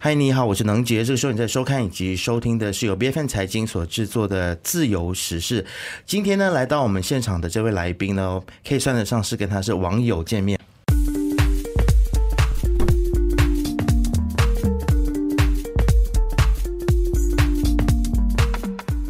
[0.00, 1.04] 嗨，你好，我是能杰。
[1.04, 5.60] 这个时候你在收看以及收听的是由 BFN 财经所制作的《自由时事》。
[6.06, 10.56] 今天呢，来到我们现场的这位来宾呢，可以算得上是跟他是网友见面。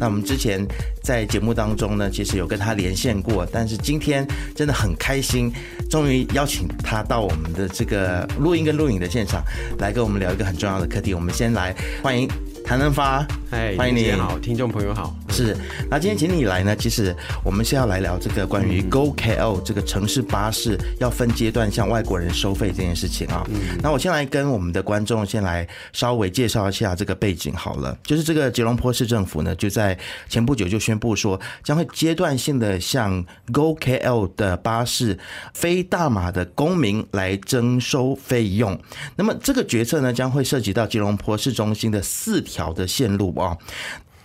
[0.09, 0.65] 我们之前
[1.03, 5.53] 在节目当中呢，其实有跟他连线过，但是今天真的很开心，
[5.87, 9.43] 终于邀请他到我们的这个录音跟录影的现场，
[9.77, 11.13] 来跟我们聊一个很重要的课题。
[11.13, 12.27] 我们先来欢迎。
[12.69, 15.15] 谭能发，哎，欢迎你好，听众朋友好。
[15.29, 15.57] 是，
[15.89, 23.43] 那今天请你来呢，其实我们是要来聊这个关于 Go KL 这个城市巴士要分阶段向外国人收费这件事情啊。
[23.49, 29.97] 嗯那我先来跟我们的观众先来稍微介绍一下这个背景好了，就是这个吉隆坡市政府呢，就在
[30.27, 35.17] 前不久就宣布说，将会阶段性的向 Go KL 的巴士
[35.55, 38.79] 非大马的公民来征收费用。
[39.15, 42.58] 那么这个决策呢，将会涉及到吉隆坡市中心的四条。
[42.59, 43.57] 条的线路啊。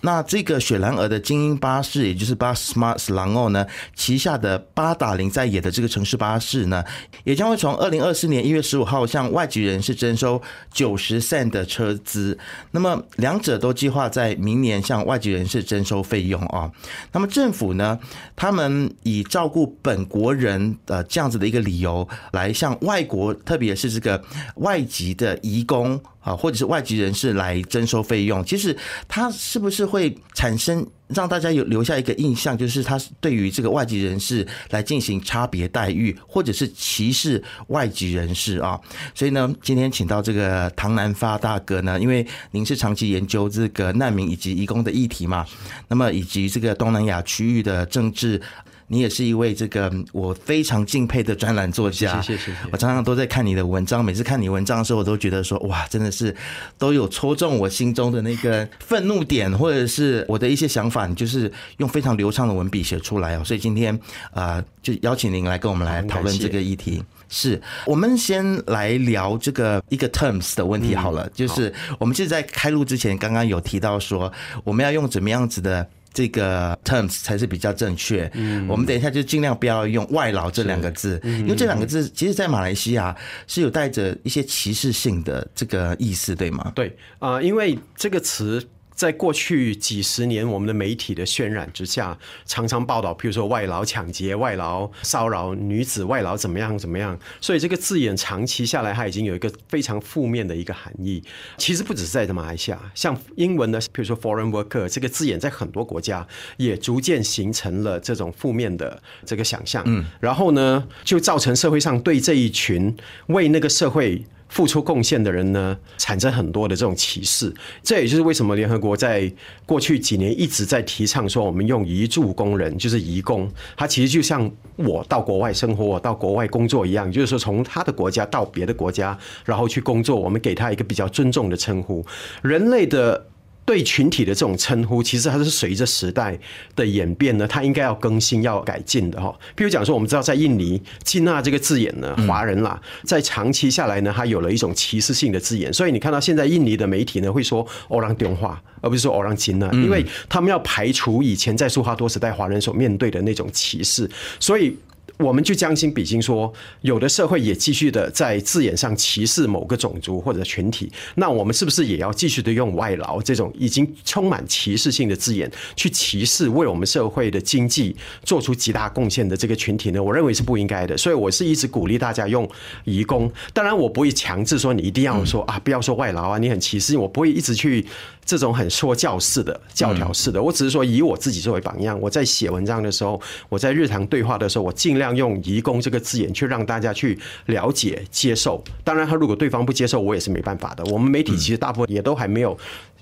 [0.07, 6.85] 那这个雪兰莪的精英巴士，也就是巴 Smart s l a n g 呢旗下的八打零在野的这个城市巴士呢，
[7.25, 12.39] 也将会从二零二四年一月十五号向外籍人士征收九十 cent 的车资。
[12.73, 16.71] 那么两者都计划在明年向外籍人士征收费用啊。
[17.13, 17.99] 那么政府呢，
[18.37, 24.23] 他们以照顾本国人的这样子的一个理由，来向外国，特别是这个
[24.57, 28.45] 外籍的移工啊，或者是外籍人士来征收费用。
[28.45, 29.85] 其实他是不是？
[29.85, 38.81] 会产生让大家有留下一个印象，就是他对于这个外籍人士来进行差别待遇，或者是歧视外籍人士啊。
[39.15, 45.47] 所以呢，今天请到这个唐南发大哥呢，因为您是长期研究这个难民以及移工的议题嘛，
[45.87, 48.41] 那么以及这个东南亚区域的政治。
[48.89, 52.59] 你也是一位这个我非常敬佩的专栏作家，谢谢谢谢。
[52.71, 56.35] 我常常都在看你的文章，每次看你文章的时候，我都觉得说哇，真的是
[56.77, 63.43] 都有戳中我心中的那个愤怒点，或者是我的一些想法，你就是用非常流畅的文笔写出来哦。
[63.45, 63.99] 所以今天
[64.33, 67.03] 啊，就邀请您来跟我们来讨论这个议题。
[67.29, 74.31] 是我们先来聊这个一个 terms 的问题好了，就是我们其实，在开录之前刚刚有提到说，
[74.63, 75.89] 我们要用怎么样子的。
[76.15, 78.31] 这个 terms 才是比较正确。
[78.33, 83.15] 嗯，我们等一下就尽量不要用外劳这两个字，因为这两个字其实，在马来西亚
[83.47, 86.73] 是有带着一些歧视性的这个意思，对吗？
[86.75, 88.67] 对啊，因为这个词。
[88.95, 92.17] 在过去几十年，我们的媒体的渲染之下，
[92.47, 97.19] 常常报道，譬如说外劳抢劫、外劳骚扰女子、外劳怎么样怎么样。
[97.41, 101.23] 所以这个字眼长期下来，它已经有一个非常负面的一个含义。
[101.59, 106.27] 其实不只是在马来西亚，像英文的，譬如说 foreign worker 这个字眼，在很多国家
[106.57, 109.83] 也逐渐形成了这种负面的这个想象。
[109.87, 114.25] 嗯，然后呢，就造成社会上对这一群为那个社会。
[114.55, 119.31] 付出贡献的人呢，产生很多的这种歧视，这也就是为什么联合国在
[119.67, 132.07] 过去几年一直在提倡说，我们用移住工人，就是移工，他其实就像我到国外生活、我到国外工作一样，就是说从他的国家到别的国家，然后去工作，我们给他一个比较尊重的称呼，
[132.41, 133.27] 人类的。
[133.65, 136.39] 对群体的这种称呼，其实它是随着时代
[136.77, 139.35] 的演变呢，它应该要更新、要改进的哈。
[139.57, 154.77] 譬如讲说，我们知道在印尼“金纳”这个字眼呢，华人啦，在长期下来呢，它有了一种歧视性的字眼，所以你看到现在印尼的媒体呢，会说“欧朗电话”，而不是说“欧朗金纳”，因为他们要排除以前在苏哈多时代华人所面对的那种歧视，所以。
[155.19, 167.95] 我们就将心比心说，有的社会也继续的在字眼上歧视某个种族或者群体，那我们是不是也要继续的用外劳这种已经充满歧视性的字眼去歧视为我们社会的经济
[168.25, 170.03] 做出极大贡献的这个群体呢？
[170.03, 172.49] 我认为是不应该的，所以我是一直鼓励大家用
[172.83, 173.31] 移工。
[173.53, 177.87] 当然，我不会强制说你一定要说啊，不要说外劳啊，你很歧视，我不会一直去
[178.25, 180.43] 这种很说教式的教条式的。
[180.43, 185.04] 我只是说以我自己作为榜样，我在写文章的时候，我在日常对话的时候，我尽量。
[185.05, 188.65] 这样用“移工”这个字眼去让大家去了解、接受。
[188.83, 190.83] 当然，他如果对方不接受，我也是没办法的。
[190.87, 192.57] 我们媒体其实大部分也都还没有。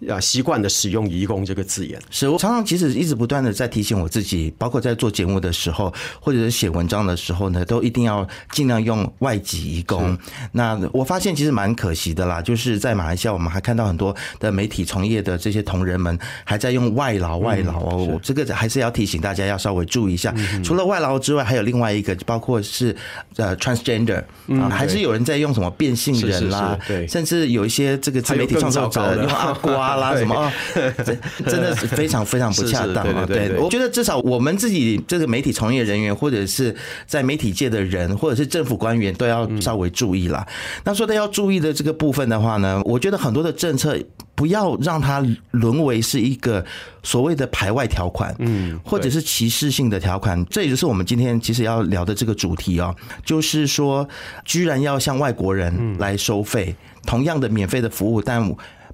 [0.09, 10.17] 啊，习惯的使用“移工”这个字眼，是我常常其实一直不断的在提醒我自己，包括在做节目的时候，或者是写文章的时候呢，都一定要尽量用外籍移工。
[10.53, 20.35] 那我发现其实蛮可惜的啦，就是在马来西亚，我们还看到很多的媒体从业的这些同仁们还在用外劳、外劳哦，这个还是要提醒大家要稍微注意一下。
[20.65, 22.95] 除了外劳之外，还有另外外一个，包括是
[23.35, 24.23] 呃 transgender
[24.61, 30.53] 啊，还是有人在用什么变性人啦，对，甚至有一些这个自媒体创作者用阿瓜啦什么，
[31.05, 33.25] 真真的是非常非常不恰当啊！
[33.27, 36.75] 对，我觉得至少我们自己这个媒体从业人员，或者是
[37.06, 40.47] 在媒体界的人，或者是政府官员，都要稍微注意啦。
[40.85, 43.97] 那说到要注意的这个部分的话呢，我觉得很多的政策。
[44.35, 46.65] 不要让它沦为是一个
[47.03, 50.43] 所谓的排外条款，嗯，或者是歧视性的条款。
[50.47, 52.93] 这也就是我们今天其实要聊的这个主题哦，
[53.25, 54.09] 就是说，
[54.44, 56.75] 居然要向外国人来收费，
[57.06, 58.43] 同样的免费的服务，但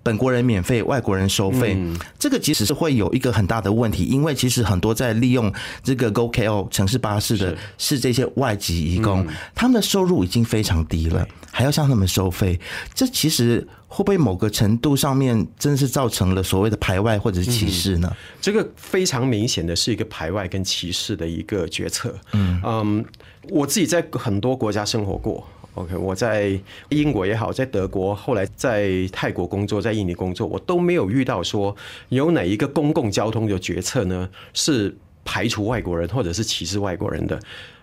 [0.03, 1.77] 本国人免费，外国人收费，
[2.19, 5.53] 这个其实是会有一个很大的问题，因为其实很多在利用
[5.83, 12.59] 这个 GoKo 城市巴士的是这些外籍移工，他们的收入已经非常低了，还要向他们收费，
[12.95, 13.67] 这其实。
[13.91, 18.17] 会不会某个程度上面真是造成了所谓的排外或者是歧视呢？
[18.39, 22.15] 这个非常明显的是一个排外跟歧视的一个决策。
[22.35, 23.05] 嗯嗯，
[23.49, 25.43] 我自己在很多国家生活过。
[25.79, 26.59] OK，我在
[26.89, 31.75] 英国也好，在德国，后来在泰国工作，在印尼工作，我都没有遇到说
[32.09, 37.39] 有哪一个公共交通的决策呢是排除外国人或者是歧视外国人的。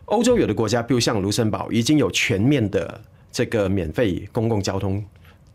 [0.05, 3.01] 欧洲有的国家，比如像卢森堡，已经有全面的
[3.31, 5.03] 这个免费公共交通。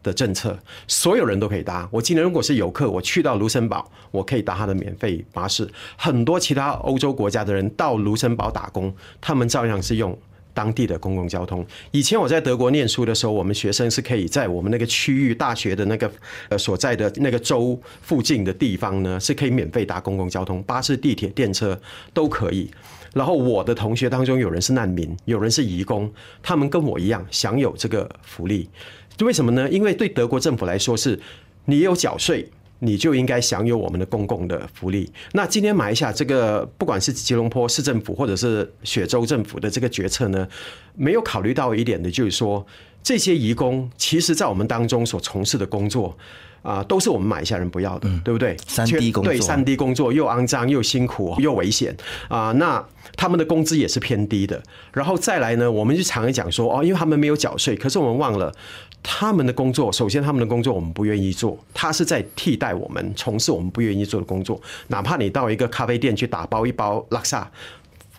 [0.03, 0.59] 的政策，
[0.89, 1.87] 所有人都可以搭。
[1.93, 5.69] 我今天如果是游客，我去到卢森堡，我可以搭他的免费巴士。
[5.95, 10.19] 很多其他欧洲国家的人到卢森堡打工，他们照样是用
[10.53, 11.65] 当地的公共交通。
[11.91, 16.11] 以前我在德国念书的时候，我们学生是可以在我们那个区域大学的那个
[16.49, 21.81] 呃所在的那个州附近的地方呢，是可以免费搭公共交通，巴士、地铁、电车
[22.13, 22.71] 都可以。
[23.13, 26.09] 然后我的同学当中有人是难民，有人是移工，
[26.43, 28.69] 他们跟我一样享有这个福利。
[29.23, 29.69] 为什么呢？
[29.69, 31.19] 因为对德国政府来说，是
[31.65, 32.49] 你有缴税，
[32.81, 35.11] 你就应该享有我们的公共的福利。
[35.33, 40.47] 那今天马来西亚这个，不管是吉隆坡市政府或者是雪州政府的这个决策呢，
[40.95, 42.67] 没有考虑到一点的，就是说
[43.03, 46.17] 这些移工，其实在我们当中所从事的工作。
[46.63, 48.55] 啊，都是我们马来西亚人不要的，对不对？
[48.67, 51.97] 三 D 工作，对三 D 工作又肮脏又辛苦又危险
[52.29, 52.53] 啊！
[52.53, 52.87] 那
[53.17, 54.63] 他们的工资也是偏低的。
[54.93, 58.55] 然后再来呢，我们就常讲说哦，因为他们没有缴税，可是我们忘了
[59.03, 59.91] 他们的工作。
[59.91, 64.61] 首先，他们的工作我们不愿意做，他是在替代我们从事我们不愿意做的工作。
[64.89, 67.51] 哪怕你到一个咖啡店去打包一包拉萨，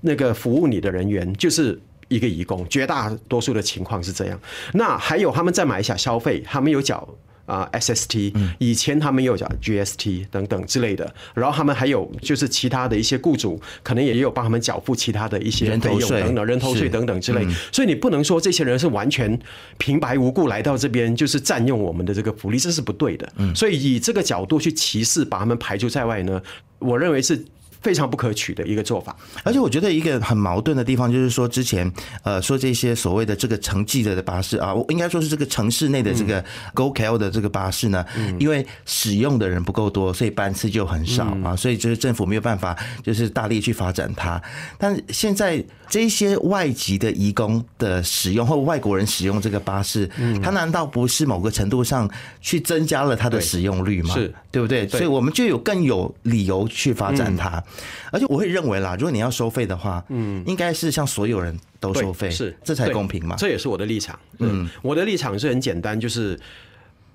[0.01, 1.79] 那个服务你的人员就是
[2.11, 4.39] 一个移工，绝大多数的情况是这样。
[4.73, 7.07] 那还有他们在马来西亚消费，他们有缴。
[7.47, 19.37] 啊，SST，以前他们有讲 GST 等等之类的，然后他们还有就是其他的一些雇主可能也有帮他们缴付其他的一些费用等等，人头税等等之类，所以你不能说这些人是完全
[19.77, 23.29] 平白无故来到这边就是占用我们的这个福利，这是不对的。
[23.53, 26.41] 所以以这个角度去歧视，把他们排除在外呢，
[26.79, 27.43] 我认为是。
[27.81, 31.91] 非常不可取的一个做法，而且我觉得一个很矛盾的地方就是说，之前
[32.23, 36.43] 呃说这些所谓的这个城际的巴士啊，我应该说是这个城市内的这个
[36.75, 38.05] GoKL 的这个巴士呢，
[38.39, 44.39] 因为使用的人不够多，所以班次就很少啊，所以就是政府没有办法就是大力去发展它。
[44.77, 50.07] 但现在这些外籍的移工的使用或外国人使用这个巴士，
[50.43, 54.13] 它难道不是某个程度上去增加了它的使用率吗？
[54.13, 54.87] 是，对不对？
[54.87, 57.61] 所以我们就有更有理由去发展它。
[58.11, 63.35] 而且我会认为啦，如果你要收费的话，嗯，应该是像所有人都收费，是这才公平嘛。
[63.37, 64.19] 这也是我的立场。
[64.39, 66.39] 嗯，我的立场是很简单，就是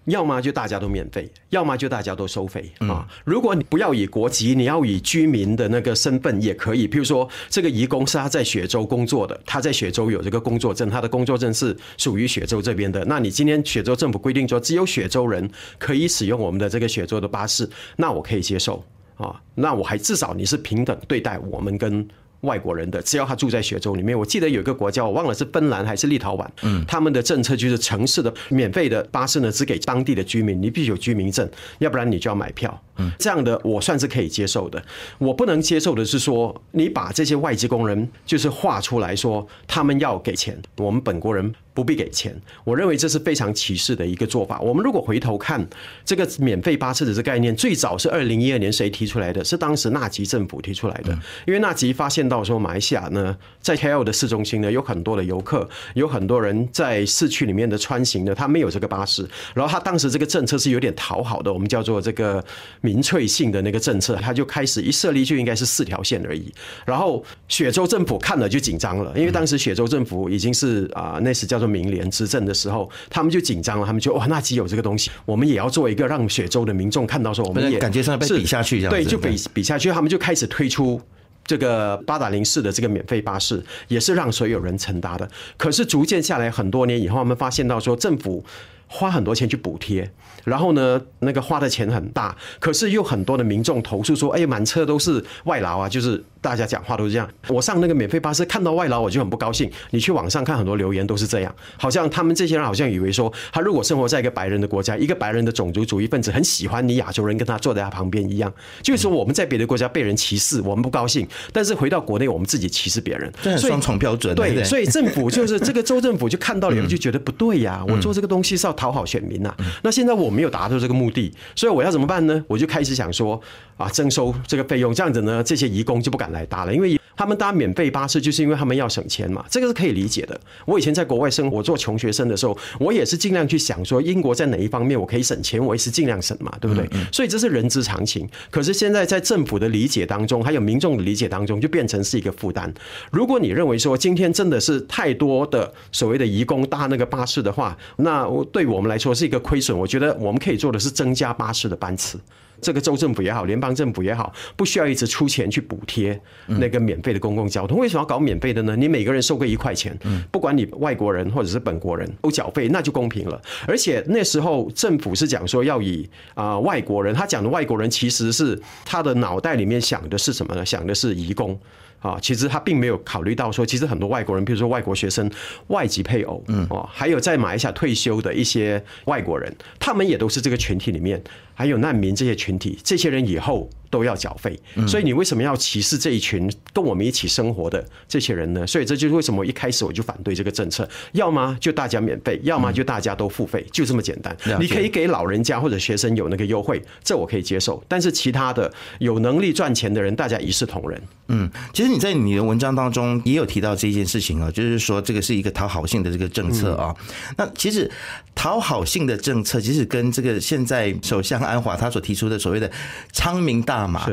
[0.07, 3.07] 要么就大家都免费，要么就大家都收费啊。
[3.25, 6.87] 如果你不要以国籍，你要以居民的那个身份也可以。
[6.87, 13.05] 譬如说，这个移工是他在雪州工作的，他在雪州有这个工作证，他的工作证是属于雪州这边的。
[13.07, 18.85] 那你今天雪州政府规定说，只有雪州人可以使用我们的这个雪州的巴士，那我可以接受。
[19.17, 22.07] 啊，那我还至少你是平等对待我们跟
[22.43, 24.17] 外国人的，只要他住在雪州里面。
[24.17, 32.81] 我记得有一个国家，我忘了是芬兰还是立陶宛，嗯，他们的政策就是城市的免费的巴士呢，只给当地的居民，你必须有居民证，要不然你就要买票。
[32.99, 34.81] 嗯，这样的我算是可以接受的。
[35.19, 41.53] 我不能接受的是说，你把这些外籍工人就是画出来说他们要给钱，我们本国人。
[41.77, 44.59] 不必给钱，我认为这是非常歧视的一个做法。
[44.61, 45.65] 我们如果回头看
[46.07, 49.45] 这个免费巴士的这概念，最早是二零一二年谁提出来的？
[49.45, 51.13] 是当时纳吉政府提出来的。
[51.47, 59.29] 因为纳吉发现到说，马来西亚呢，在 KL 的市中心呢，有很多的游客，有很多人在市区里面的穿行呢，他没有这个巴士。
[59.55, 62.43] 然后他当时这个政策是有点讨好的，我们叫做这个
[62.81, 66.51] 民粹性的那个政策，他就开始一设立就应该是四条线而已。
[66.87, 71.66] 然后雪州政府看了就紧张了，因为当时雪州政府已经是啊，那时叫做。
[71.67, 81.01] 民联执政的时候，他们就紧张了，他们就哇，那既有这个东西，我们也要做一个让雪州的民众看到说，我们也感觉上被比下去，这样对，就比比下去，他们就开始推出
[81.45, 85.29] 这个八达零四的这个免费巴士，也是让所有人乘搭的。
[85.57, 88.45] 可是逐渐下来，很多年以后，他们发现到说，政府
[88.87, 90.11] 花很多钱去补贴，
[90.45, 97.29] 然后呢，那个花的钱很大，可是又很多的民众投诉说，哎，满车都是外劳啊，就是大家讲话都是这样。
[97.49, 99.71] 我上那个免费巴士看到外劳，我就很不高兴。
[99.91, 108.53] 你去网上看很多留言都是这样，好像他们这些人好像以为说，他如果生活在一个白人的国家，一个白人的种族主义分子很喜欢你亚洲人跟他坐在他旁边一样，
[108.83, 114.33] 就是说我们在别的国家被人歧视，我们不高兴，但是回到国内我们自己歧视别人，双重标准。
[114.37, 119.53] 对，所以政府就是这个州政府就看到了，就觉得不对呀， 我做这个东西是要讨好选民呐。
[119.83, 122.45] 那现在我没有达到这个目的，所以我要怎么办呢？
[122.47, 123.41] 我就开始想说
[123.77, 130.39] 啊，征收这个费用，这样子呢，这些移工就不敢来搭了，因为他们搭免费巴士就是因为他们要省钱嘛，这个是可以理解的。
[130.67, 136.87] 我以前在国外生活做穷学生的时候，我也是尽量去想说，英国在哪一方面我可以省钱，我也是尽量省嘛，对不对？
[137.11, 138.29] 所以这是人之常情。
[138.51, 142.73] 可是现在在政府的理解当中，还有民众的理解当中，就变成是一个负担。
[143.11, 149.77] 如果你认为说今天真的是太多的所谓的移工搭那个巴士的话，那对我们来说是一个亏损。
[149.77, 152.19] 我觉得我们可以做的是增加巴士的班次。
[152.61, 157.79] 这个州政府也好，联邦政府也好，不需要一直出钱去补贴那个免费的公共交通。
[157.79, 158.75] 为什么要搞免费的呢？
[158.77, 159.97] 你每个人收个一块钱，
[160.31, 163.41] 不管你外国人或者是本国人都缴费，那就公平了。
[163.67, 170.65] 而且那时候政府是讲说要以啊外国人，他讲的外国人其实是他的脑袋里面想的是什么呢？
[170.65, 171.59] 想的是移工。
[172.01, 175.29] 啊，其实他并没有考虑到说，其实很多外国人，比如说外国学生、
[175.69, 181.21] 外籍配偶，嗯，哦，还有在马来西亚退休的一些外国人，他们也都是这个群体里面，
[181.59, 183.69] 还有难民这些群体，这些人以后。
[183.91, 188.67] 都要缴费，所以你为什么要歧视这一群跟我们一起生活的这些人呢？
[188.67, 194.37] 所以这就是为什么一开始我就反对这个政策，要么就大家免费，要么就大家都付费，就这么简单。
[194.59, 197.83] 你可以给老人家或者学生有那个优惠，这我可以接受。
[197.87, 201.01] 但是其他的有能力赚钱的人，大家一视同仁。
[201.29, 206.95] 嗯，其实你在你的文章当中也有提到这件事情啊，就是说这个是一个讨好性的这个政策啊。
[207.37, 207.91] 那其实
[208.35, 212.69] 讨好性的政策，其实跟这个现在首相安华他所提出的所谓的
[213.13, 213.76] 昌明大。
[213.77, 214.07] 大嘛，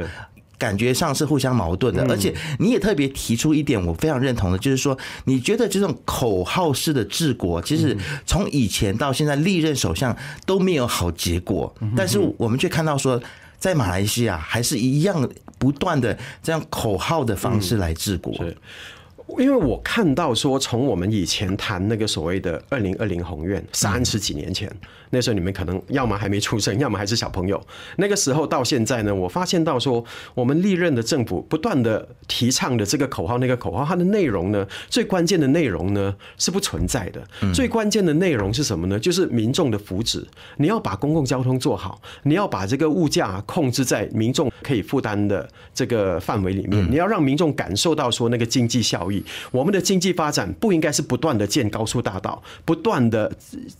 [0.57, 10.15] 感觉上是互相矛盾的，而且你也特别提出一点，我非常认同的，就是说，你觉得这种口号式的治国，其实从以前到现在历任首相
[10.45, 13.21] 都没有好结果，但是我们却看到说，
[13.57, 18.33] 在马来西亚还是一样不断的这样口号的方式来治国。
[19.39, 24.69] 因为我看到说，从我们以前谈那个所谓的二零二零宏愿，三十几年前。
[25.13, 27.61] 那时候你们可能要么还没出生，要么还是小朋友。
[27.97, 30.03] 那个时候到现在呢，我发现到说，
[30.33, 37.23] 我们历任的政府不断的提倡的这个口号，那个口号它的内容呢，最关键的内容呢是不存在的。
[37.53, 38.99] 最关键的内容是什么呢？
[38.99, 40.25] 就是民众的福祉。
[40.57, 46.89] 你要把公共交通做好，你要把这个物价控制在民众可以负担的这个范围里面。
[46.89, 49.23] 你要让民众感受到说那个经济效益。
[49.51, 53.31] 我们的经济发展不应该是不断的建高速大道，不断的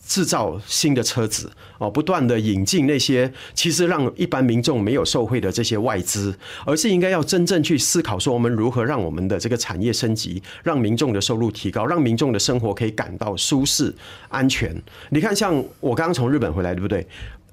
[0.06, 1.23] 制造新的车。
[1.26, 13.94] 子哦，不断的引进那些其实让一般民众没有受惠的这些外资，而是应该要真正去思考说，我们如何让我们的这个产业升级，让民众的收入提高，让民众的生活可以感到舒适、
[14.28, 14.74] 安全。
[15.10, 17.06] 你看，像我刚刚从日本回来，对不对？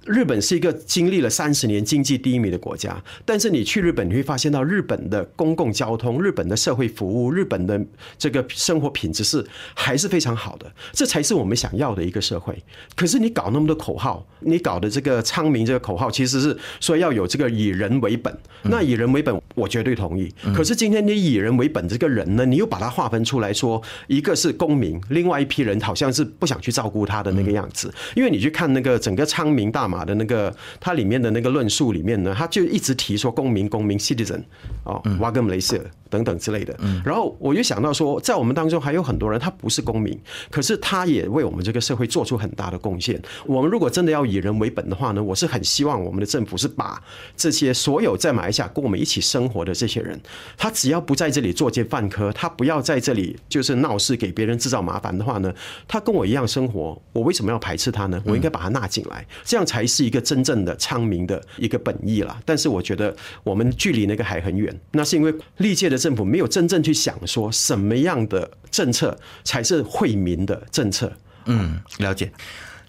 [0.06, 7.80] 日本是一个经历了三十年经济低迷的国家，但是你去日本，你会发现到日本的公共交通、日本的社会服务、日本的
[8.18, 12.58] 这个生活品质是还是非常好的，这才是我们想要的一个社会。
[12.96, 18.36] 可是你搞那么多口号，你搞的这个昌明这个口号，其实是说要有这个以人为本。
[18.64, 20.34] 那以人为本，我绝对同意。
[20.56, 27.94] 可是今天你以人为本这个人呢，你又把它划分出来说，一个是公民，另外一批人好像是不想去照顾他的那个样子。
[28.16, 29.91] 因为你去看那个整个昌明大。
[29.92, 34.42] 马的那个，它里面的那个论述里面呢，他就一直提说公民、公民 （citizen）
[34.86, 35.78] 哦，瓦格姆雷瑟
[36.12, 36.78] 等等之类的。
[37.04, 40.16] 然后我就想到说，在我们当中还有很多人，他不是公民，
[40.50, 43.22] 可是他也为我们这个社会做出很大的贡献。
[43.46, 47.02] 我们如果真的要以人为本的话呢，我是很希望我们的政府是把
[47.38, 50.20] 这些所有在马来西亚跟我们一起生活的这些人，
[50.58, 55.54] 他只要不在这里作奸犯科，他不要在这里就是闹事给别人制造麻烦的话呢，
[55.88, 58.20] 他跟我一样生活，我为什么要排斥他呢？
[58.26, 59.86] 我应该把他纳进来，这样才。
[59.92, 62.40] 是一个真正的昌明的一个本意啦。
[62.46, 63.14] 但是我觉得
[63.44, 64.74] 我们距离那个还很远。
[64.92, 71.12] 那是因为历届的政府没有真正去想说什么样的政策才是惠民的政策。
[71.46, 72.32] 嗯，了解。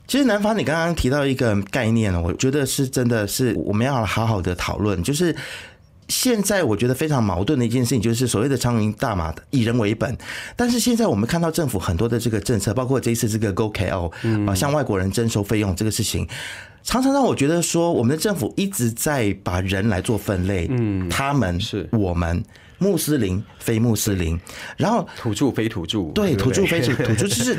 [0.07, 5.37] 其实南方，你刚刚提到一个概念我觉得是真的是我们要好好的讨论，就是。
[6.09, 10.14] 现在我觉得非常矛盾的一件事情，就是所谓的苍蝇大马以人为本，
[10.54, 14.12] 但是现在我们看到政府很多的这个政策，包括这一次这个 Go KO
[14.47, 16.28] 啊，向外国人征收费用这个事情，
[16.83, 22.45] 常常让我觉得说，我们的政府一直在把人来做分类，嗯，他们是我们。
[22.82, 24.38] 穆斯林非穆斯林，
[24.76, 27.56] 然后土著非土著，对土著非土土著， 就是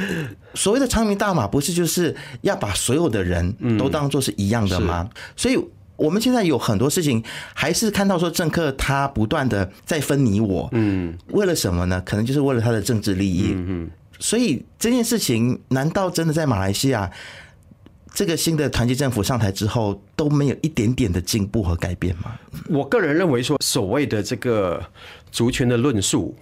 [0.53, 5.10] 所谓的长明大马，不是就是要把所有的人都当做是一样的吗？
[5.36, 5.58] 所以。
[5.96, 12.01] 我们现在有很多事情，还是看到说政客他不断的在分你我，嗯，为了什么呢？
[12.03, 13.92] 可能就是为了他的政治利益，嗯嗯。
[14.20, 17.10] 所以这件事情，难道真的在马来西亚
[18.13, 22.39] 这个新的团结政府上台之后都没有一点点的进步和改变吗？
[22.70, 24.82] 我个人认为说，所谓的这个
[25.32, 26.36] 族群的论述，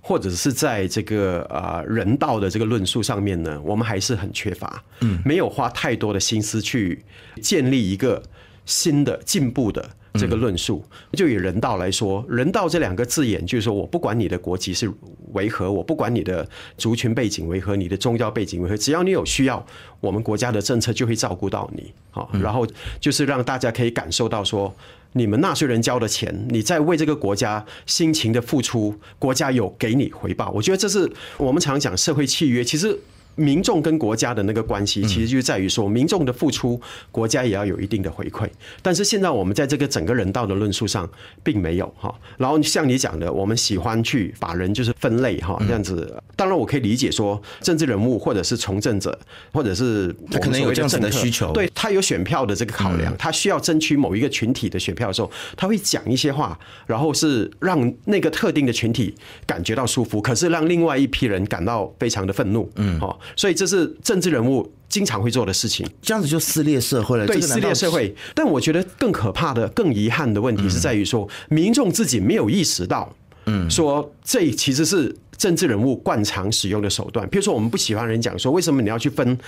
[0.00, 7.04] 或者是在这个啊人道的这个论述上面呢，我们还是很缺乏，嗯，没有花太多的心思去
[7.42, 8.22] 建立一个。
[8.68, 14.92] 新的进步的这个论述，就以人道来说，人道这两个字眼，就是说我不管你的国籍是
[15.36, 19.64] 为何，我不管你的族群背景为何，你的宗教背景为何，只要你有需要，
[20.00, 21.92] 我们国家的政策就会照顾到你。
[22.10, 22.66] 好，然后
[22.98, 24.74] 就是让大家可以感受到说，
[25.12, 30.50] 你们纳税人交的钱，你在为这个国家辛勤的付出，国家有给你回报。
[30.50, 32.98] 我觉得这是我们常讲社会契约，其实。
[33.36, 36.80] 民众跟国家的那个关系，其实就在于说，民众的付出，
[37.12, 38.48] 国家也要有一定的回馈。
[38.82, 41.08] 但是现在我们在这个整个人道的论述上，
[41.44, 42.14] 并没有哈。
[42.38, 46.20] 然后像你讲的，我们喜欢去把人就是分类哈，这样子。
[46.34, 49.18] 当然，我可以理解说，政治人物或者是从政者，
[49.52, 59.14] 或者是他可能有这样子的需求，对他有选票的这个考量，他需要争取某一个群体的选票的时候，他会讲一些话，然后是让那个特定的群体
[59.46, 62.70] 感觉到舒服，可是让另外一批人感到非常的愤怒。
[62.76, 63.18] 嗯，好。
[63.34, 67.26] 所以这是政治人物经常会做的事情，这样子就撕裂社会了。
[67.26, 68.14] 对，撕裂社会。
[68.34, 73.14] 但我觉得更可怕的、更遗憾的问题是在于说，民众自己没有意识到，
[73.46, 75.16] 嗯，说这其实是。
[75.36, 79.38] 政治人物惯常使用的手段，比如说我们不喜欢人讲说，为什么你要去分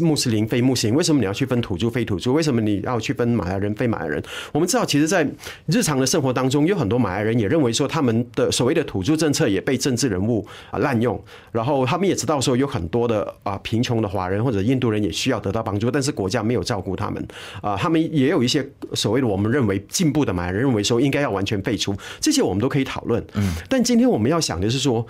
[0.00, 0.94] 穆斯林非穆斯林？
[0.94, 2.32] 为什么你要去分土著非土著？
[2.32, 4.22] 为什么你要去分马来人非马来人？
[4.52, 5.26] 我们知道，其实，在
[5.66, 11.18] 日常的生活当中，有很多马来人也认为说，他们的所谓的土著政策也被政治人物啊滥用。
[11.50, 17.26] 然后他们也知道说，有很多的啊贫穷的华人或者印度人也需要得到帮助，但是国家没有照顾他们
[17.60, 17.76] 啊。
[17.76, 23.24] 他们也有一些所谓的我们认为进步的马来人认为说，应该要完全废除这些，我们都可以讨论。
[23.34, 25.06] 嗯，但今天我们要想的是说。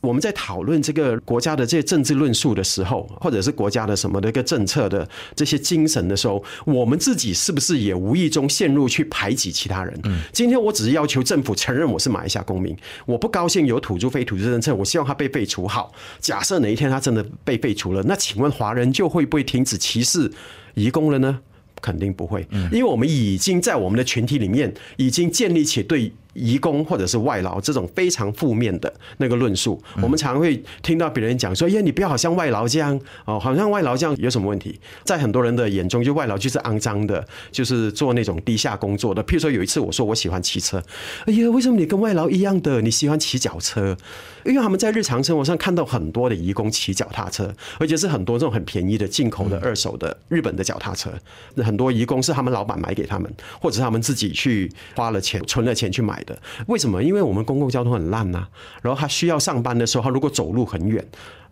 [0.00, 10.00] 我们在讨论这个国家的这些政治论述的时候，或者是国家的什么的一个政策的这些精神的时候，我们自己是不是也无意中陷入去排挤其他人？
[10.04, 15.68] 嗯，今天我只是要求政府承认我是马来西亚公民，我不高兴有土著非土著政策，我希望它被废除。
[15.68, 20.32] 好，假设哪一天它真的被废除了，那请问华人就会不会停止歧视
[20.74, 21.40] 移工了呢？
[21.82, 26.12] 肯定不会，因为我们已经在我们的群体里面已经建立起对。
[26.34, 39.22] 移工或者是外劳这种非常负面的那个论述，我们常会听到别人讲说：“耶，你不要好像外劳这样哦，好像外劳这样有什么问题？”在很多人的眼中，就外劳就是肮脏的，就是做那种低下工作的。
[39.24, 40.82] 譬如说，有一次我说我喜欢骑车，
[41.26, 42.80] 哎呀，为什么你跟外劳一样的？
[42.80, 43.96] 你喜欢骑脚车？
[44.44, 51.10] 因为他们在日常生活上看到很多的移工骑脚踏车，而且是很多这种很便宜的进口的二手的日本的脚踏车。
[51.56, 56.19] 很多移工是他们老板买给他们，或者是他们自己去花了钱存了钱去买。
[56.24, 57.02] 的为什么？
[57.02, 58.46] 因为我们公共交通很烂呐，
[58.82, 61.04] 然后他需要上班的时候，他如果走路很远。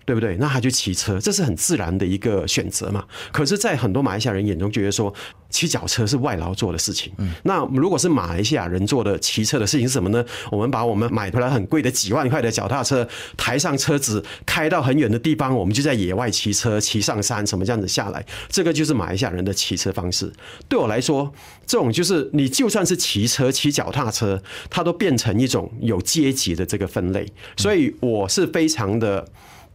[0.08, 0.34] 对不对？
[0.38, 3.04] 那他就骑车，这是很自然的一个选择嘛。
[3.30, 5.12] 可是，在很多马来西亚人眼中，觉得说
[5.50, 7.12] 骑脚车是外劳做的事情。
[7.18, 10.24] 嗯，那如果是马来西亚人做的骑车的事情是什么呢？
[10.50, 20.32] 我们把我们买回来很贵的几万块的脚踏车抬上车子，开到很远的地方，我们就在野外骑车，骑上山什么这样子下来，这个就是马来西亚人的骑车方式。
[20.70, 21.30] 对我来说，
[21.66, 27.30] 这种就是你就算是骑车、骑脚踏车，它都变成一种有阶级的这个分类。
[27.58, 29.28] 所以我是非常的。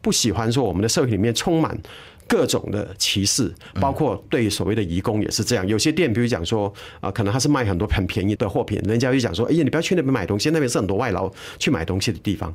[0.04, 1.76] 不喜欢说我们的社会里面充满
[2.28, 5.68] 各种的歧视，包括对所谓的移工也是这样。
[5.68, 12.54] 有些店，比如讲说啊，可能他是卖很多很便宜的货品，人家就讲说，哎呀，你不要去那边买东西，那边是很多外劳去买东西的地方。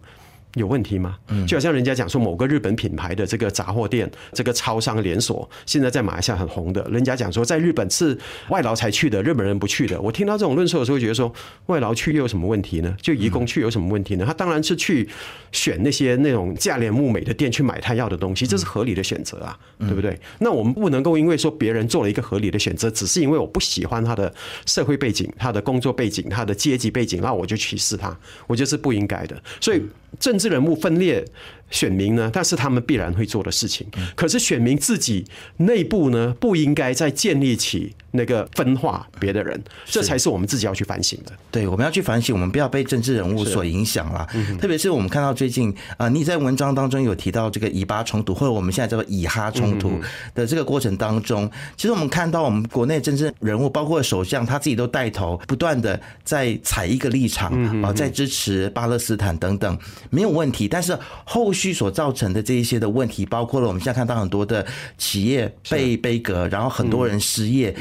[0.55, 1.17] 有问题吗？
[1.47, 6.83] 就好像人家讲说某个日本品牌的这个杂货店、这个超商连锁，现在在马来西亚很红的。
[6.91, 8.17] 人家讲说在日本是
[8.49, 10.01] 外劳才去的，日本人不去的。
[10.01, 11.33] 我听到这种论述的时候，觉得说
[11.67, 12.97] 外劳去又有什么问题呢？
[13.01, 14.25] 就移工去有什么问题呢？
[14.27, 15.09] 他当然是去
[15.53, 20.19] 选那些那种价廉物美的店去买他要的东西，这是合理的选择啊，对不对？
[20.39, 24.33] 那我们不能够因为说别人做了一个合理的选择，只是因为我不喜欢他的
[24.67, 29.41] 社会背景、他的工作背景、他的阶级背景，那我就歧视他，我觉得是不应该的。
[29.61, 29.83] 所以。
[30.19, 31.25] 政治人物分裂
[31.71, 33.87] 选民呢，但是他们必然会做的事情。
[34.15, 35.25] 可是选民自己
[35.59, 41.33] 内部呢，不应该再建立起那个分化别的人，这才是我们自己要去反省的。
[41.51, 44.27] 对，我们要去反省，我们不要被政治人物所影响了。
[44.61, 50.01] 特别是我们看到最近啊，你在文章当中有提到这个以巴冲突，或者我们现在叫做以哈冲突
[50.35, 57.53] 的这个过程当中，其实我们看到我们国内政治人物，包括首相他自己都带头，不断的在踩一个立场
[57.83, 59.79] 啊，在支持巴勒斯坦等等，
[60.11, 60.69] 没有问题。
[60.69, 64.65] 但是后续所造成的这一些的问题，包括了我们现在看到很多的
[64.97, 67.75] 企业被悲格，然后很多人失业。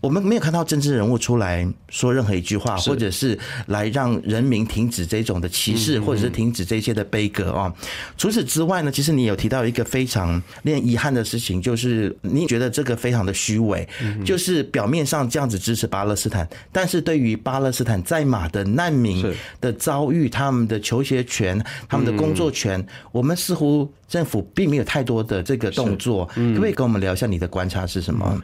[0.00, 7.74] 我们没有看到政治人物出来说任何一句话，或者是来让人民停止这种的歧视，或者是停止这些的悲歌啊。
[8.16, 13.88] 除此之外呢，其实你有提到一个非常令人遗憾的事情，就是你觉得这个非常的虚伪，
[14.24, 19.24] 就是表面上这样子支持巴勒斯坦，但是对于巴勒斯坦在马的难民
[19.60, 26.26] 的遭遇，他们的求学权、他们的工作权，我们似乎政府并没有太多的这个动作。
[26.34, 28.42] 可不可以跟我们聊一下你的观察是什么？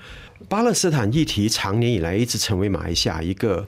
[0.48, 3.66] 巴勒斯坦议题长年以来一直成为马来西亚一个。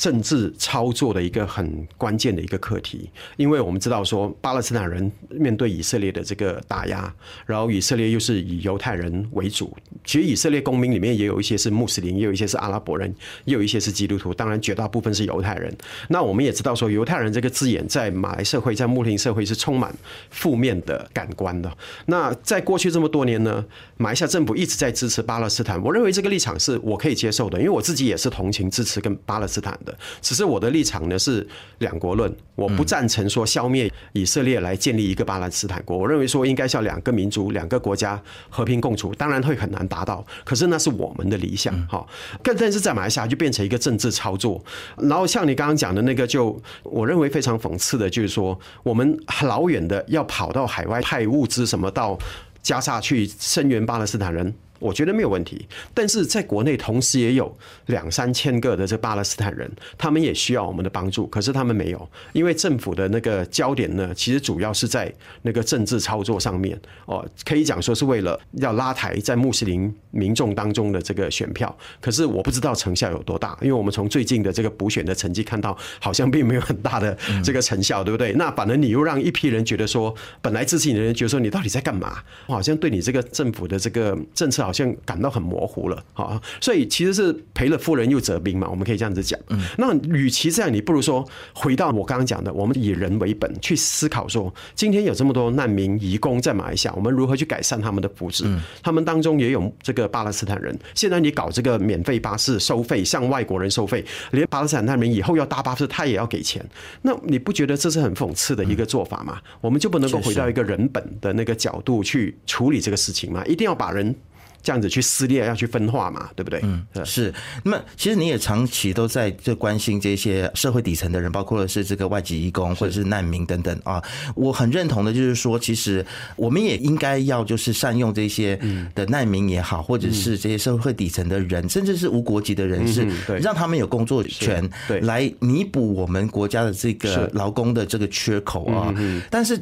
[0.00, 15.70] 政治操作的一个很关键的一个课题，因为我们知道说巴勒斯坦人面对以色列的这个打压，然后以色列又是以犹太人为主，其实以色列公民里面也有一些是穆斯林，也有一些是阿拉伯人，也有一些是基督徒，当然绝大部分是犹太人。
[16.08, 19.94] 那我们也知道说犹太人这个字眼在马来社会，在穆斯林社会是充满
[20.30, 21.70] 负面的感官的。
[22.06, 23.62] 那在过去这么多年呢，
[23.98, 29.89] 马来西亚政府一直在支持巴勒斯坦，我认为这个立场是我可以接受的，因为我自己也是同情支持跟巴勒斯坦的。
[30.20, 31.46] 只是我的立场呢是
[31.78, 35.96] 两国论，我不赞成说消灭以色列来建立一个巴勒斯坦国。
[35.96, 42.06] 我认为说应该是要两个民族、两个国家和平共处，当然会很难达到，可是那是我们的理想哈。
[42.42, 44.62] 更但是在马来西亚就变成一个政治操作。
[44.96, 52.18] 然后像你刚刚讲的那个，就我认为非常讽刺的，就是说我们老远的要跑到海外派物资什么到
[52.62, 54.54] 加沙去声援巴勒斯坦人。
[54.80, 57.54] 我觉得没有问题，但是在国内同时也有
[57.86, 65.12] 两三千个的这巴勒斯坦人，他们也需要我们的帮助，可是他们没有，因为政府的那个焦点呢，其实主要是在
[65.42, 77.14] 那个政治操作上面哦，可以讲说是为了要拉抬在穆斯林民众当中的这个选票，可是我不知道成效有多大，因为我们从最近的这个补选的成绩看到，好像并没有很大的
[77.44, 78.32] 这个成效，对不对？
[78.32, 82.22] 那反而你又让一批人觉得说，本来支持你的人觉得说你到底在干嘛？
[82.46, 84.69] 好像对你这个政府的这个政策。
[84.70, 89.36] 好像感到很模糊了，好，所以其实是赔了夫人又折兵嘛，我们可以这样子讲。
[89.78, 98.56] 那与其这样，你不如说回到我刚刚讲的，我们以人为本去思考，说今天有这么多难民、移工在马来西亚，我们如何去改善他们的福祉？
[98.80, 100.78] 他们当中也有这个巴勒斯坦人。
[100.94, 106.64] 现在你搞这个免费巴士收费，向外国人收费，连巴勒斯坦难民以后要搭巴士，他也要给钱。
[107.02, 109.40] 那你不觉得这是很讽刺的一个做法吗？
[109.60, 113.44] 我们就不能够回到一个人本的那个角度去处理这个事情吗？
[113.46, 114.14] 一定要把人。
[114.62, 116.60] 这样子去撕裂，要去分化嘛，对不对？
[116.62, 117.32] 嗯，是。
[117.64, 124.02] 那么，其实你也长期都在这关心这些社会底层的人，包括是这个外籍义工或者是难民等等啊。
[124.34, 126.04] 我很认同的，就是说，其实
[126.36, 128.58] 我们也应该要就是善用这些
[128.94, 133.06] 的难民也好，或者是这些社会底层的人，甚至是无国籍的人士，
[133.40, 138.94] 让他们有工作权，对，来弥补我们国家的这个劳工的这个缺口啊。
[139.30, 139.60] 但是。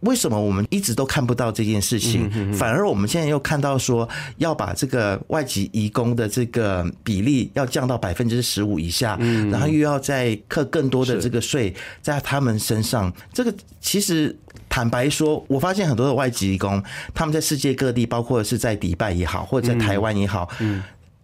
[0.00, 2.52] 为什么我们一直都看不到这件事情？
[2.52, 9.18] 反而我们现在又看到说要把这个外籍移工的这个比例要降到百分之十五以下，
[9.50, 13.12] 然后又要再课更多的这个税在他们身上。
[13.32, 14.34] 这个其实
[14.68, 16.82] 坦白说，我发现很多的外籍移工
[17.12, 20.48] 他们在世界各地，包括是在迪拜也好，或者在台湾也好，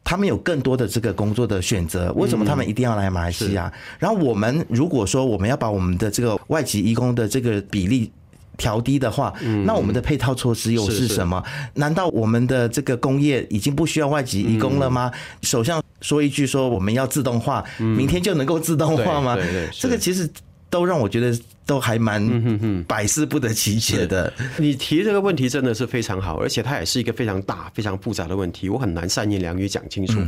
[0.03, 2.13] 他们有更多的这个工作的选择。
[2.15, 3.73] 为什么他们一定要来马来西亚？
[3.99, 8.11] 然后我们如果说我们要把我们的这个外籍移工的这个比例，
[8.57, 9.33] 调低的话，
[9.65, 11.43] 那我们的配套措施又是什么？
[11.75, 15.11] 难道我们的这个工业已经不需要外籍移工了吗？
[15.43, 19.37] 首相说一句说我们要自动化，明天就能够自动化吗？
[19.73, 20.29] 这个其实
[20.71, 21.37] 都让我觉得
[21.67, 24.33] 都还蛮百思不得其解的。
[24.59, 30.21] 你提这个问题真的是非常好，而且它也是一个非常大、非常复杂的问题，我很难三言两语讲清楚。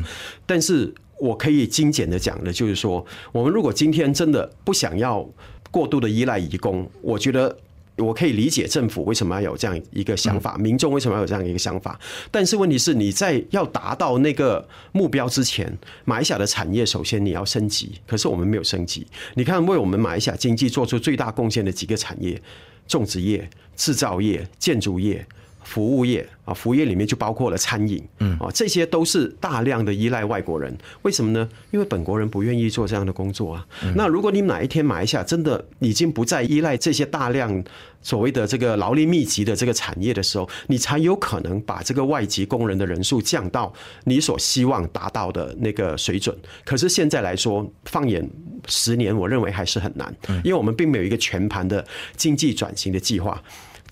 [0.44, 5.26] 但是我可以精简的讲的，就是说，我们如果今天真的不想要
[5.70, 7.56] 过度的依赖移工，我觉得。
[7.98, 11.98] 我可以理解政府为什么要有这样一个想法，民众为什么要有这样一个想法，
[12.30, 19.06] 但是问题是你在要达到那个目标之前，马来西亚的产业首先你要升级，可是我们没有升级。
[19.34, 22.40] 你看，为我们马来西亚经济做出最大贡献的几个产业：
[22.86, 25.26] 种植业、制造业、建筑业。
[25.66, 30.74] 服务业啊，服务业里面就包括了餐饮，嗯啊，这些都是大量的依赖外国人。
[31.02, 31.48] 为什么呢？
[31.72, 33.66] 因为本国人不愿意做这样的工作啊。
[33.96, 37.62] 那如果你哪一天马来西亚真的已经不再依赖这些大量
[38.00, 43.72] 所谓的这个劳力密集的这个产业的时候，你才有可能把这个外籍工人的人数降到
[44.04, 46.34] 你所希望达到的那个水准。
[46.64, 48.24] 可是现在来说，放眼
[48.68, 51.84] 十年，我认为还是很难，因为我们并没有一个全盘的
[52.16, 53.42] 经济转型的计划。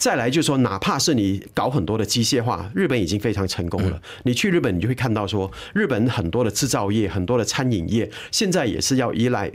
[0.04, 3.98] 再来就是说，哪怕是你搞很多的机械化，日本已经非常成功了。
[4.24, 9.50] 你去日本，你就会看到说，日本很多的制造业、很多的餐饮业，现在也是要依赖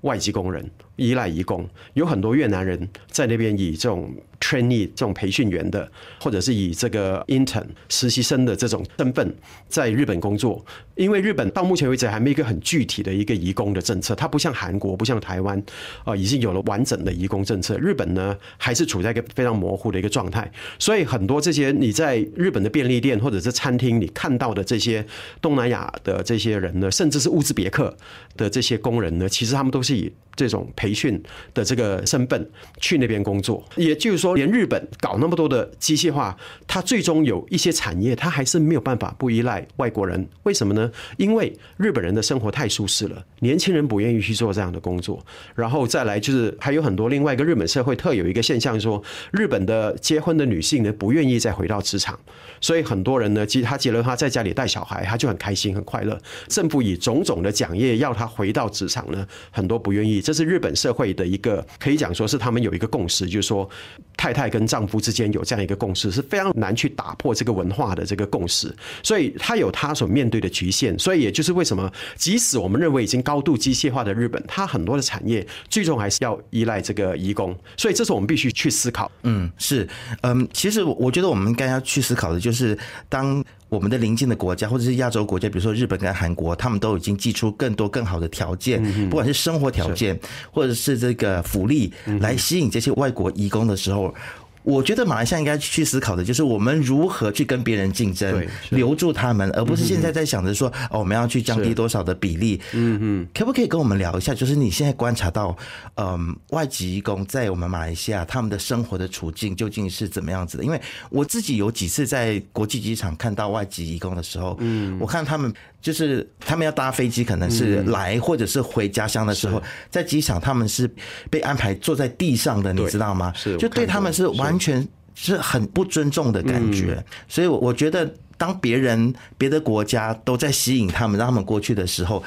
[0.00, 0.68] 外籍工人。
[0.96, 4.12] 依赖移工，有很多越南人在那边以这种
[4.42, 5.88] trainee 这种培训员的，
[6.20, 9.32] 或者是以这个 intern 实习生的这种身份
[9.68, 10.62] 在日本工作。
[10.96, 15.62] 因为日本到目前为止还没一个很具体的一个移工的政策，它不像韩国，不像台湾
[16.04, 17.78] 啊，已经有了完整的移工政策。
[17.78, 20.50] 日本呢，还是处在一个非常模糊的一个状态。
[20.78, 25.04] 所以很多这些你在日本的便利店或者是餐厅你看到的这些
[25.40, 27.96] 东南亚的这些人呢，甚至是乌兹别克
[28.36, 40.26] 的这些工人呢，其实他们都是以这种培训的这个身份去那边工作，也就是说，连日本搞那么多的机械化，它最终有一些产业，它还是没有办法不依赖外国人。
[40.44, 40.90] 为什么呢？
[41.18, 45.24] 因为日本人的生活太舒适了，年轻人不愿意去做这样的工作。
[45.54, 52.18] 然后再来就是还有很多另外一个日本社会特有一个现象，说日本的结婚的女性呢不愿意再回到职场，
[52.60, 56.18] 所以很多人呢，其实他结了，他在家里带小孩，他就很开心很快乐。
[56.48, 60.21] 政府以种种的奖业要他回到职场呢，很多不愿意。
[60.22, 63.68] 这是日本社会的一个可以讲说是他们有一个共识，就是说
[64.16, 70.96] 太太跟丈夫之间有这样一个共识是非常难去打破这个文化的这个共识，所以他有他所面对的局限。
[70.98, 77.56] 所以也就是为什么，即使我们认为已经高度机械化的日本，它很多的产业最终还是要依赖这个移工。
[77.76, 79.10] 所以这是我们必须去思考。
[79.22, 79.88] 嗯，是，
[80.22, 83.44] 嗯，其实我觉得我们该要去思考的就是当。
[83.72, 94.14] 我们的邻近的国家，或者是亚洲国家，比如说日本跟韩国，他们都已经寄出更多更好的条件，不管是生活条件，或者是这个福利，来吸引这些外国移工的时候。
[94.62, 102.60] 我觉得马来西亚应该去思考的就是我们如何去跟别人竞争，留住他们，而不是现在在想着说哦，我们要去降低多少的比例。
[102.72, 104.34] 嗯嗯，可不可以跟我们聊一下？
[104.34, 105.56] 就是你现在观察到，
[105.96, 110.64] 嗯，外籍工在我们马来西亚他们的生活的处境究竟是怎么样子的？
[110.64, 115.52] 因为我自己有几次在国际机场看到外籍移工的时候，嗯，我看他们。
[115.82, 120.88] 就是他们要搭飞机，可能是来或者是回家乡的时候，在机场他们是
[121.28, 123.32] 被安排坐在地上的，你知道吗？
[123.34, 127.04] 是，就对他们是完全是很不尊重的感觉。
[127.28, 132.22] 所以我觉得，当别人别的国家都在吸引他们，让他们过去的时候。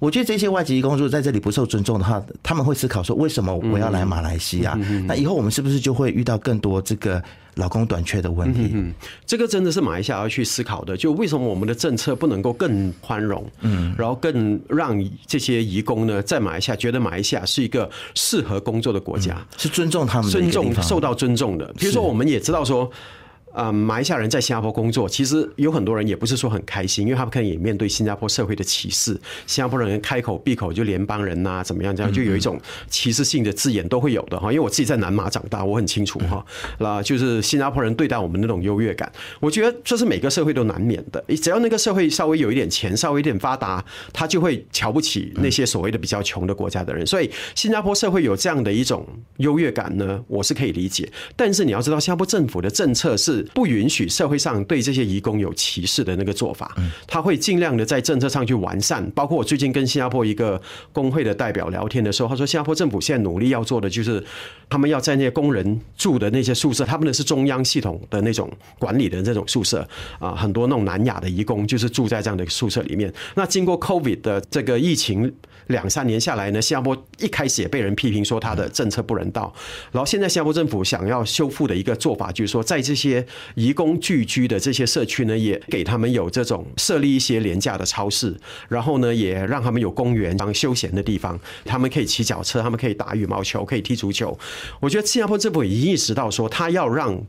[0.00, 4.76] 我觉得这些外籍移工如果在这里不受尊重的话，他们会思考说：为什么我要来马来西亚？
[5.06, 7.22] 那以后我们是不是就会遇到更多这个
[7.56, 8.70] 劳工短缺的问题？
[8.72, 8.94] 嗯，
[9.26, 10.96] 这个真的是马来西亚要去思考的。
[10.96, 13.44] 就为什么我们的政策不能够更宽容？
[13.60, 21.70] 嗯，然后更让这些移工呢，在马来西亚觉得马来西亚是一个适合工作的国家，是尊重他们、尊重受到尊重的。
[21.76, 22.90] 比如说，我们也知道说。
[23.52, 29.12] 啊，马来西亚人在新加坡工作，其实有很多人也不是说很开心，因为他们可能也面对新加坡社会的歧视。
[29.46, 34.52] 新加坡人开口闭口就联邦人呐，怎么样这样，就有一种歧视性的字眼都会有的哈。
[34.52, 36.44] 因为我自己在南马长大，我很清楚哈。
[36.78, 39.10] 那就是新加坡人对待我们那种优越感，
[39.40, 41.22] 我觉得这是每个社会都难免的。
[41.42, 47.04] 只要那个社会稍微有一点钱，稍微有点发达，他就会瞧不起那些所谓的比较穷的国家的人。
[47.04, 49.04] 所以新加坡社会有这样的一种
[49.38, 51.10] 优越感呢，我是可以理解。
[51.34, 53.39] 但是你要知道，新加坡政府的政策是。
[53.54, 56.74] 不允许社会上对这些移工有歧视的那个做法，
[57.06, 59.08] 他会尽量的在政策上去完善。
[59.10, 60.60] 包括我最近跟新加坡一个
[60.92, 64.22] 工会的代表聊天的时候，他说新加坡政府现在努力要做的就是，
[64.68, 69.86] 他们要在那些工人住的那些宿舍，他们的是中央系统的那种管理的这种宿舍
[70.18, 73.12] 啊，很多那种南亚的移工就是住在这样的宿舍里面。
[73.34, 75.32] 那经过 COVID 的这个疫情
[75.70, 79.52] 两三年下来呢，新加坡一开始也被人批评说他的政策不人道，
[79.90, 88.36] 然后现在新加坡政府想要修复的一个做法就是说，在这些移工聚居的这些社区呢，也给他们有这种设立一些廉价的超市，
[88.68, 94.36] 然后呢，也让他们有公园当休闲的地方，他们可以骑脚车，他们可以打羽毛球，可以踢足球。
[94.80, 97.20] 我觉得新加坡政府已经意识到说，他要让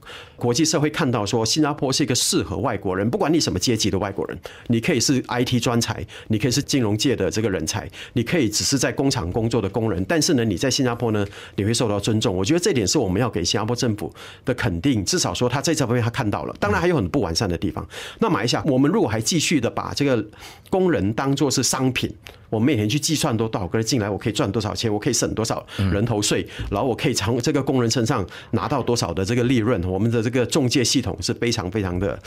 [0.42, 11.26] 国际社会看到说，新加坡是一个适合外国人，不管你什么阶级的外国人，你可以是 IT 专才，你可以是金融界的这个人才，你可以只是在工厂工作的工人，但是呢，你在新加坡呢，
[11.58, 12.36] 你会受到尊重。
[12.36, 14.12] 我觉得这点是我们要给新加坡政府
[14.46, 16.12] 的肯定，至少说他在这方面他。
[16.12, 17.88] 看到了，当然还有很不完善的地方。
[18.20, 20.24] 那马来西亚，我们如果还继续的把这个
[20.70, 22.14] 工人当做是商品，
[22.52, 29.82] 我每天去计算多多少个人进来，我可以赚多少钱，我可以省多少人头税，然后我可以从这个工人身上拿到多少的这个利润。
[29.86, 32.20] 我们的这个中介系统是非常非常的、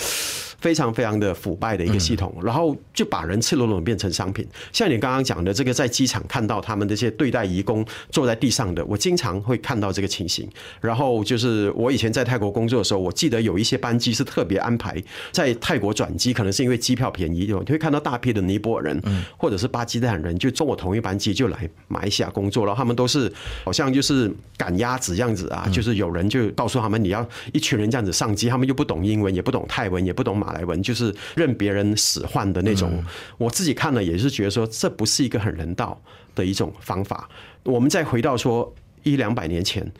[0.58, 4.46] 非常非常的腐败的一个系统，然后就把人赤裸裸变成商品。
[4.72, 10.48] 像你刚刚讲的这个，在机场看到他们这些对待移工坐在地上的，我经常会看到这个情形。
[10.80, 14.96] 然后就是我以前在泰国工作的时候，我记得有一些班机是特别安排
[15.30, 19.02] 在泰国转机，可能是因为机票便宜，你会看到大批的尼泊尔人
[19.36, 23.32] 或者是巴基斯坦人就坐我同一班机就来马来西亚工作，然后他们都是
[23.64, 33.02] 好像就是赶鸭子样子啊，就是有人就告诉他们你要一群人这样子上机，他们又不懂英文，也不懂泰文，也不懂马来文，就是任别人使唤的那种。
[33.38, 36.00] 我自己看了也是觉得说，这不是一个很人道
[36.34, 37.28] 的一种方法。
[37.64, 39.90] 我们再回到说一两百年前。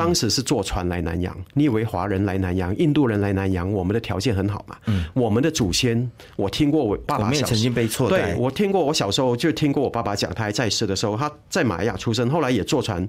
[0.00, 4.76] 当时是坐船来南洋，你以为华人来南洋、印度人来南洋，我们的条件很好嘛？
[4.86, 13.06] 嗯，我们的祖先，我听过我爸爸曾经被错待，对我听过，我小时候就听过我爸爸讲，他还在世的时候，他在马来亚出生，后来也坐船，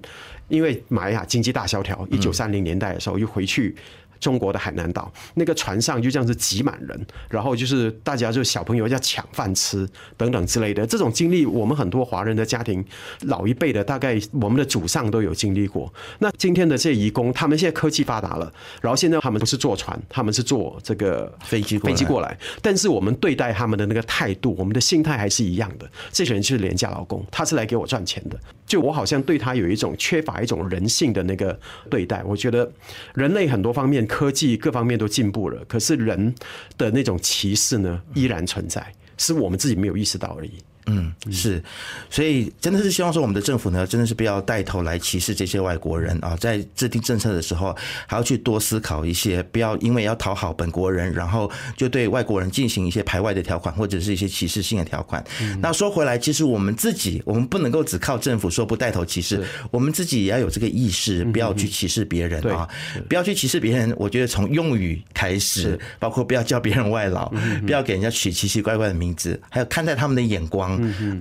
[0.50, 3.76] 因为马来亚经济大萧条，一九三零年代的时候又回去。
[4.22, 12.86] 中国的海南岛那个船上就这样子挤满人，然后就是大家就小朋友要抢饭吃等等之类的这种经历，我们很多华人的家庭
[13.24, 15.92] 老一辈的大概我们的祖上都有经历过。
[16.20, 25.90] 那今天的这移工，他们现在科技发达了，然后现在他们不是坐船，他们是坐这个飞机飞机过来，但是我们对待他们的那个态度，我们的心态还是一样的。
[26.12, 28.40] 这些人就是廉价劳工，他是来给我赚钱的，
[28.72, 32.24] 就我好像对他有一种缺乏一种人性的那个对待。
[32.24, 32.72] 我觉得
[33.14, 34.08] 人类很多方面。
[34.08, 36.36] 科技各方面都进步了，可是人
[36.78, 38.86] 的那种歧视呢，依然存在，
[39.18, 40.52] 是我们自己没有意识到而已。
[40.88, 41.64] 嗯，是，
[42.10, 47.76] 所以真的是希望说我们的政府呢，真的是不要带头来歧视这些外国人啊，在制定政策的时候，
[48.08, 55.24] 还要去多思考一些，不要因为要讨好本国人，然后就对外国人进行一些排外的条款或者是一些歧视性的条款。
[55.60, 62.68] 那说回来，其实我们自己，我们不能够只靠政府说不带头歧视，我们自己也要有这个意识，不要去歧视别人啊，
[63.08, 63.94] 不要去歧视别人。
[63.98, 67.32] 我觉得从用语开始，包括不要叫别人外劳，
[67.66, 70.71] 不要给人家取奇奇怪怪的名字，还有看待他们的眼光。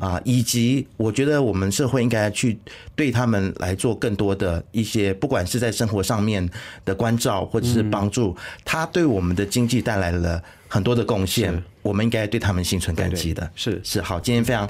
[0.01, 2.59] 啊，以及我觉得我们社会应该去
[2.95, 6.49] 对他们来做更多的一些，不管是在生活上面
[6.85, 13.51] 的关照或者是帮助，他对我们的经济带来了很多的贡献，我们应该对他们心存感激的。
[13.55, 14.69] 是是，好，今天非常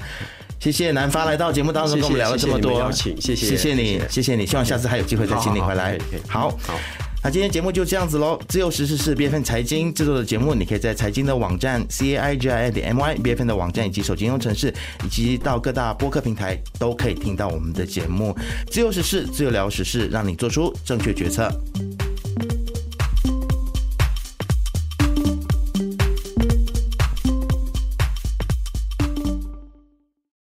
[0.59, 5.97] 谢谢南发来到节目当中跟我们聊了这么多，邀请，谢谢谢谢你，谢谢你，希望下次还有机会再请你回来。
[6.27, 7.10] 好好。
[7.23, 8.39] 那今天节目就这样子喽。
[8.47, 13.47] 自由时事是 B F N 财经制作的节目，你可以在财经的网站 C A I G I 点 M Y B F N
[13.47, 14.73] 的网站以及手机应用程式，
[15.05, 18.35] 以及到各大播客平台都可以听到我们的节目。
[18.71, 21.47] 自由时事，自由聊时事，让你做出正确决策。